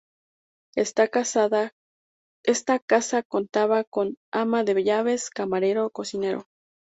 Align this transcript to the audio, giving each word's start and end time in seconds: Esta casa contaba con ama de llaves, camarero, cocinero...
Esta 0.75 1.07
casa 2.87 3.23
contaba 3.29 3.83
con 3.83 4.17
ama 4.33 4.63
de 4.63 4.83
llaves, 4.83 5.29
camarero, 5.29 5.91
cocinero... 5.91 6.47